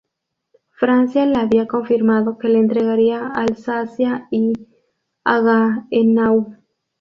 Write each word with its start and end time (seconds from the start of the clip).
Francia 0.71 1.27
le 1.27 1.35
había 1.37 1.67
confirmado 1.67 2.39
que 2.39 2.47
le 2.49 2.57
entregaría 2.57 3.27
Alsacia 3.27 4.27
y 4.31 4.53
Haguenau. 5.23 6.57